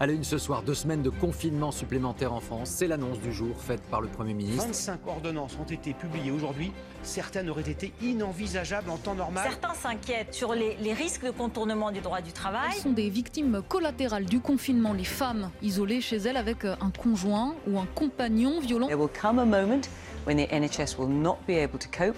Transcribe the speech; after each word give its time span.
À 0.00 0.06
la 0.06 0.12
une 0.12 0.22
ce 0.22 0.38
soir, 0.38 0.62
deux 0.62 0.76
semaines 0.76 1.02
de 1.02 1.10
confinement 1.10 1.72
supplémentaire 1.72 2.32
en 2.32 2.38
France. 2.38 2.70
C'est 2.70 2.86
l'annonce 2.86 3.18
du 3.18 3.32
jour 3.32 3.56
faite 3.60 3.82
par 3.90 4.00
le 4.00 4.06
Premier 4.06 4.32
ministre. 4.32 4.64
25 4.66 5.00
ordonnances 5.08 5.58
ont 5.60 5.68
été 5.68 5.92
publiées 5.92 6.30
aujourd'hui. 6.30 6.70
Certaines 7.02 7.50
auraient 7.50 7.68
été 7.68 7.92
inenvisageables 8.00 8.90
en 8.90 8.96
temps 8.96 9.16
normal. 9.16 9.48
Certains 9.50 9.74
s'inquiètent 9.74 10.32
sur 10.32 10.54
les, 10.54 10.76
les 10.76 10.92
risques 10.92 11.24
de 11.24 11.32
contournement 11.32 11.90
du 11.90 11.98
droit 11.98 12.20
du 12.20 12.30
travail. 12.30 12.70
Elles 12.76 12.80
sont 12.82 12.92
des 12.92 13.10
victimes 13.10 13.60
collatérales 13.66 14.24
du 14.26 14.38
confinement, 14.38 14.92
les 14.92 15.02
femmes 15.02 15.50
isolées 15.62 16.00
chez 16.00 16.18
elles 16.18 16.36
avec 16.36 16.64
un 16.64 16.92
conjoint 16.96 17.56
ou 17.66 17.80
un 17.80 17.86
compagnon 17.96 18.60
violent. 18.60 18.86
There 18.86 19.00
will 19.00 19.10
come 19.20 19.40
a 19.40 19.44
moment 19.44 19.88
when 20.28 20.36
the 20.36 20.48
NHS 20.52 20.96
will 20.96 21.08
not 21.08 21.38
be 21.48 21.54
able 21.54 21.80
to 21.80 21.88
cope 21.90 22.16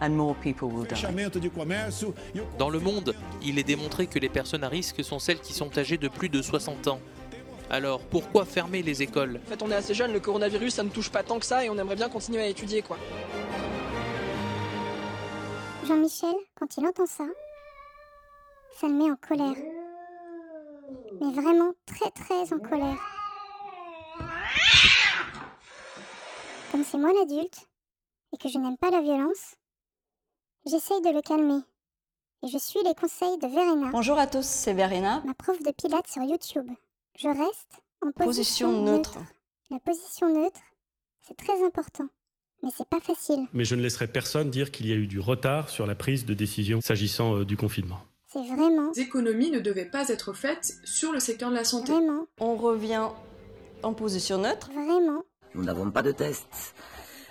and 0.00 0.10
more 0.10 0.34
people 0.42 0.68
will 0.68 0.84
die. 0.84 0.96
fechamento 0.96 1.38
de 1.38 1.48
comércio 1.48 2.14
e 2.34 2.40
Dans 2.58 2.70
le 2.70 2.78
monde, 2.78 3.14
il 3.42 3.58
est 3.58 3.64
démontré 3.64 4.06
que 4.06 4.18
les 4.18 4.28
personnes 4.28 4.64
à 4.64 4.68
risque 4.68 5.02
sont 5.04 5.18
celles 5.18 5.40
qui 5.40 5.52
sont 5.52 5.76
âgées 5.78 5.98
de 5.98 6.08
plus 6.08 6.28
de 6.28 6.42
60 6.42 6.88
ans. 6.88 7.00
Alors 7.70 8.00
pourquoi 8.00 8.44
fermer 8.44 8.82
les 8.82 9.02
écoles? 9.02 9.40
En 9.46 9.48
fait, 9.48 9.62
on 9.62 9.70
est 9.70 9.74
assez 9.74 9.94
jeune, 9.94 10.12
le 10.12 10.20
coronavirus, 10.20 10.74
ça 10.74 10.82
ne 10.82 10.90
touche 10.90 11.10
pas 11.10 11.22
tant 11.22 11.38
que 11.38 11.46
ça 11.46 11.64
et 11.64 11.70
on 11.70 11.76
aimerait 11.76 11.96
bien 11.96 12.08
continuer 12.08 12.42
à 12.42 12.46
étudier, 12.46 12.82
quoi. 12.82 12.96
Jean-Michel, 15.86 16.34
quand 16.54 16.76
il 16.76 16.86
entend 16.86 17.06
ça, 17.06 17.24
ça 18.78 18.88
le 18.88 18.94
met 18.94 19.10
en 19.10 19.16
colère. 19.16 19.56
Mais 21.20 21.32
vraiment 21.32 21.72
très 21.86 22.10
très 22.10 22.52
en 22.52 22.58
colère. 22.58 22.98
Comme 26.70 26.84
c'est 26.84 26.98
moi 26.98 27.12
l'adulte 27.12 27.66
et 28.32 28.36
que 28.36 28.48
je 28.48 28.58
n'aime 28.58 28.76
pas 28.76 28.90
la 28.90 29.00
violence, 29.00 29.54
j'essaye 30.68 31.00
de 31.02 31.10
le 31.10 31.22
calmer. 31.22 31.60
Et 32.44 32.48
je 32.48 32.58
suis 32.58 32.80
les 32.84 32.94
conseils 32.94 33.36
de 33.38 33.46
Verena, 33.48 33.90
Bonjour 33.90 34.18
à 34.18 34.26
tous, 34.26 34.44
c'est 34.46 34.72
Verena. 34.72 35.22
ma 35.26 35.34
prof 35.34 35.60
de 35.62 35.72
pilates 35.72 36.06
sur 36.06 36.22
YouTube. 36.22 36.68
Je 37.18 37.28
reste 37.28 37.82
en 38.00 38.12
position, 38.12 38.68
Position 38.68 38.82
neutre. 38.84 39.18
La 39.70 39.80
position 39.80 40.32
neutre, 40.32 40.60
c'est 41.26 41.36
très 41.36 41.64
important. 41.64 42.06
Mais 42.62 42.70
c'est 42.76 42.88
pas 42.88 43.00
facile. 43.00 43.46
Mais 43.52 43.64
je 43.64 43.74
ne 43.74 43.82
laisserai 43.82 44.06
personne 44.08 44.50
dire 44.50 44.70
qu'il 44.72 44.86
y 44.88 44.92
a 44.92 44.96
eu 44.96 45.06
du 45.06 45.20
retard 45.20 45.68
sur 45.68 45.86
la 45.86 45.94
prise 45.94 46.26
de 46.26 46.34
décision 46.34 46.80
s'agissant 46.80 47.36
euh, 47.36 47.44
du 47.44 47.56
confinement. 47.56 47.98
C'est 48.26 48.44
vraiment, 48.46 48.90
Les 48.94 49.02
économies 49.02 49.50
ne 49.50 49.58
devaient 49.60 49.84
pas 49.90 50.08
être 50.08 50.32
faites 50.32 50.74
sur 50.84 51.12
le 51.12 51.20
secteur 51.20 51.50
de 51.50 51.54
la 51.54 51.64
santé. 51.64 51.92
vraiment, 51.92 52.26
On 52.40 52.56
revient 52.56 53.08
en 53.82 53.94
position 53.94 54.38
neutre. 54.38 54.70
vraiment 54.72 55.22
Nous 55.54 55.64
n'avons 55.64 55.90
pas 55.90 56.02
de 56.02 56.12
tests, 56.12 56.74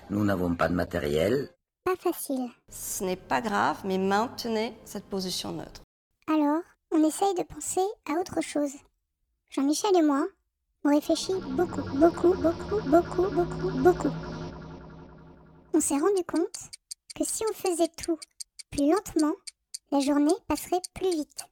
nous 0.09 0.23
n'avons 0.25 0.55
pas 0.55 0.69
de 0.69 0.73
matériel. 0.73 1.49
Pas 1.88 2.11
facile. 2.11 2.49
Ce 2.69 3.02
n'est 3.05 3.16
pas 3.16 3.39
grave, 3.39 3.77
mais 3.85 3.97
maintenez 3.97 4.77
cette 4.83 5.05
position 5.05 5.53
neutre. 5.53 5.83
Alors, 6.27 6.61
on 6.91 7.02
essaye 7.02 7.33
de 7.35 7.43
penser 7.43 7.85
à 8.09 8.19
autre 8.19 8.41
chose. 8.41 8.73
Jean-Michel 9.49 9.95
et 9.95 10.02
moi, 10.02 10.27
on 10.83 10.89
réfléchit 10.89 11.39
beaucoup, 11.52 11.83
beaucoup, 11.95 12.33
beaucoup, 12.33 12.81
beaucoup, 12.89 13.30
beaucoup, 13.30 13.71
beaucoup. 13.80 14.13
On 15.73 15.80
s'est 15.80 15.97
rendu 15.97 16.25
compte 16.25 16.59
que 17.15 17.23
si 17.23 17.43
on 17.49 17.53
faisait 17.53 17.91
tout 18.03 18.19
plus 18.69 18.91
lentement, 18.91 19.35
la 19.91 20.02
journée 20.02 20.35
passerait 20.49 20.81
plus 20.93 21.11
vite. 21.11 21.45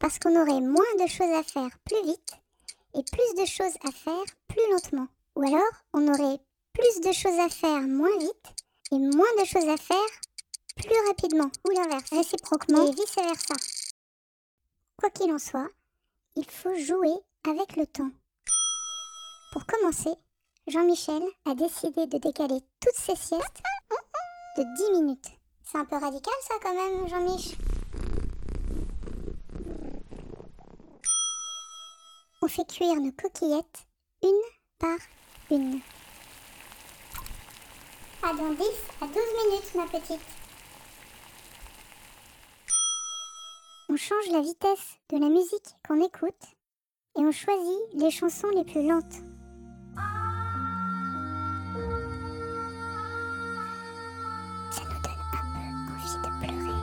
Parce 0.00 0.18
qu'on 0.18 0.40
aurait 0.40 0.62
moins 0.62 0.94
de 1.02 1.06
choses 1.06 1.34
à 1.34 1.42
faire 1.42 1.78
plus 1.84 2.02
vite 2.06 2.32
et 2.94 3.02
plus 3.12 3.42
de 3.42 3.46
choses 3.46 3.76
à 3.86 3.92
faire 3.92 4.24
plus 4.48 4.72
lentement. 4.72 5.08
Ou 5.36 5.42
alors, 5.42 5.72
on 5.92 6.08
aurait 6.08 6.40
plus 6.72 7.00
de 7.02 7.12
choses 7.12 7.38
à 7.38 7.50
faire 7.50 7.82
moins 7.82 8.16
vite 8.18 8.59
et 8.92 8.98
moins 8.98 9.34
de 9.38 9.44
choses 9.44 9.68
à 9.68 9.76
faire 9.76 9.96
plus 10.76 11.08
rapidement. 11.08 11.50
Ou 11.66 11.70
l'inverse, 11.70 12.10
réciproquement 12.10 12.86
et 12.86 12.94
vice-versa. 12.94 13.54
Quoi 14.96 15.10
qu'il 15.10 15.32
en 15.32 15.38
soit, 15.38 15.68
il 16.36 16.44
faut 16.44 16.74
jouer 16.76 17.14
avec 17.48 17.76
le 17.76 17.86
temps. 17.86 18.10
Pour 19.52 19.66
commencer, 19.66 20.14
Jean-Michel 20.66 21.22
a 21.46 21.54
décidé 21.54 22.06
de 22.06 22.18
décaler 22.18 22.60
toutes 22.80 22.94
ses 22.94 23.16
siestes 23.16 23.62
de 24.56 24.92
10 24.94 25.00
minutes. 25.00 25.28
C'est 25.64 25.78
un 25.78 25.84
peu 25.84 25.96
radical 25.96 26.34
ça 26.46 26.54
quand 26.62 26.74
même, 26.74 27.08
Jean-Mich. 27.08 27.56
On 32.42 32.48
fait 32.48 32.66
cuire 32.66 32.96
nos 32.96 33.12
coquillettes 33.12 33.86
une 34.22 34.30
par 34.78 34.98
une. 35.50 35.80
Ah, 38.22 38.34
dans 38.34 38.50
10 38.50 38.62
à 39.00 39.06
12 39.06 39.16
minutes, 39.16 39.74
ma 39.74 39.86
petite. 39.86 40.20
On 43.88 43.96
change 43.96 44.28
la 44.30 44.42
vitesse 44.42 44.98
de 45.08 45.16
la 45.18 45.30
musique 45.30 45.74
qu'on 45.88 46.04
écoute 46.04 46.34
et 47.16 47.20
on 47.20 47.32
choisit 47.32 47.80
les 47.94 48.10
chansons 48.10 48.50
les 48.50 48.64
plus 48.64 48.86
lentes. 48.86 49.22
Ça 54.70 54.82
nous 54.84 55.00
donne 55.00 55.22
un 55.32 55.40
peu 55.48 55.94
envie 55.94 56.18
de 56.18 56.30
pleurer. 56.44 56.78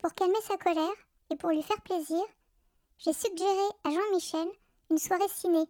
Pour 0.00 0.14
calmer 0.14 0.40
sa 0.48 0.56
colère 0.56 1.09
et 1.30 1.36
pour 1.36 1.50
lui 1.50 1.62
faire 1.62 1.80
plaisir, 1.82 2.22
j'ai 2.98 3.12
suggéré 3.12 3.68
à 3.84 3.90
Jean-Michel 3.90 4.48
une 4.90 4.98
soirée 4.98 5.28
ciné 5.28 5.64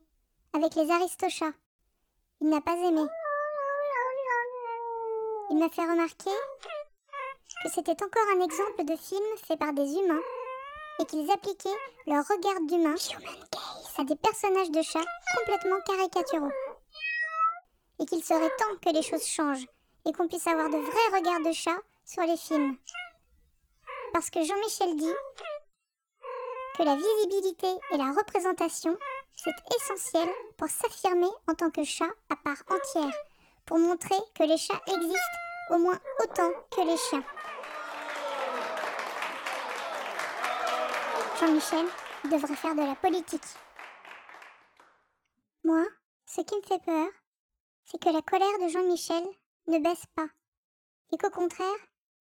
avec 0.53 0.75
les 0.75 0.91
Aristochats. 0.91 1.53
Il 2.41 2.49
n'a 2.49 2.61
pas 2.61 2.77
aimé. 2.77 3.03
Il 5.51 5.59
m'a 5.59 5.69
fait 5.69 5.83
remarquer 5.83 6.31
que 7.63 7.71
c'était 7.71 8.03
encore 8.03 8.37
un 8.37 8.45
exemple 8.45 8.85
de 8.85 8.97
film 8.97 9.25
fait 9.47 9.57
par 9.57 9.73
des 9.73 9.93
humains 9.95 10.23
et 11.01 11.05
qu'ils 11.05 11.31
appliquaient 11.31 11.69
leur 12.07 12.25
regard 12.27 12.61
d'humain 12.67 12.95
à 14.01 14.05
des 14.05 14.17
personnages 14.17 14.71
de 14.71 14.81
chats 14.81 15.05
complètement 15.37 15.81
caricaturaux. 15.85 16.53
Et 17.99 18.07
qu'il 18.07 18.25
serait 18.25 18.57
temps 18.57 18.77
que 18.83 18.95
les 18.95 19.03
choses 19.03 19.27
changent 19.27 19.67
et 20.07 20.13
qu'on 20.13 20.27
puisse 20.27 20.47
avoir 20.47 20.71
de 20.71 20.79
vrais 20.79 21.19
regards 21.19 21.43
de 21.45 21.53
chat 21.53 21.77
sur 22.07 22.23
les 22.23 22.39
films. 22.39 22.79
Parce 24.13 24.31
que 24.31 24.43
Jean-Michel 24.43 24.97
dit 24.97 25.15
que 26.77 26.83
la 26.83 26.97
visibilité 26.97 27.69
et 27.93 27.97
la 27.97 28.13
représentation, 28.13 28.97
c'est 29.37 29.77
essentiel 29.77 30.29
pour 30.57 30.69
s'affirmer 30.69 31.31
en 31.49 31.55
tant 31.55 31.71
que 31.71 31.85
chat 31.85 32.11
à 32.29 32.37
part 32.37 32.63
entière, 32.69 33.15
pour 33.67 33.79
montrer 33.79 34.17
que 34.35 34.43
les 34.43 34.57
chats 34.57 34.83
existent 34.87 35.39
au 35.71 35.79
moins 35.79 35.99
autant 36.23 36.51
que 36.71 36.81
les 36.81 36.97
chiens. 36.97 37.25
Jean-Michel 41.39 41.87
devrait 42.31 42.57
faire 42.57 42.75
de 42.75 42.83
la 42.83 42.97
politique. 42.97 43.47
Moi, 45.65 45.85
ce 46.27 46.41
qui 46.43 46.57
me 46.57 46.63
fait 46.63 46.83
peur, 46.85 47.09
c'est 47.85 48.03
que 48.03 48.11
la 48.11 48.23
colère 48.23 48.59
de 48.61 48.69
Jean-Michel 48.69 49.25
ne 49.69 49.79
baisse 49.79 50.05
pas, 50.15 50.27
et 51.13 51.17
qu'au 51.17 51.31
contraire, 51.31 51.67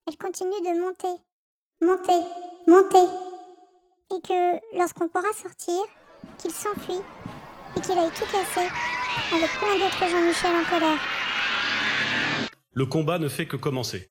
elle 0.06 0.16
continue 0.18 0.60
de 0.60 0.80
monter, 0.80 1.22
monter, 1.80 2.20
monter, 2.66 3.06
et 4.10 4.20
que 4.20 4.78
lorsqu'on 4.78 5.08
pourra 5.08 5.32
sortir, 5.32 5.80
qu'il 6.38 6.50
s'enfuit 6.50 7.00
et 7.76 7.80
qu'il 7.80 7.98
aille 7.98 8.10
tout 8.10 8.24
casser 8.24 8.68
avec 9.32 9.50
plein 9.58 9.78
d'autres 9.78 10.08
Jean-Michel 10.10 10.52
en 10.54 10.70
colère. 10.70 10.98
Le 12.72 12.86
combat 12.86 13.18
ne 13.18 13.28
fait 13.28 13.46
que 13.46 13.56
commencer. 13.56 14.04